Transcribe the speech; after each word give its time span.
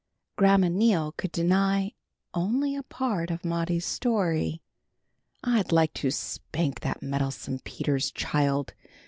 Grandma 0.35 0.67
Neal 0.67 1.11
could 1.11 1.31
deny 1.31 1.93
only 2.33 2.75
a 2.75 2.81
part 2.81 3.29
of 3.29 3.45
Maudie's 3.45 3.85
story. 3.85 4.59
"I'd 5.43 5.71
like 5.71 5.93
to 5.93 6.09
spank 6.09 6.79
that 6.79 7.03
meddlesome 7.03 7.59
Peters 7.59 8.09
child!" 8.09 8.73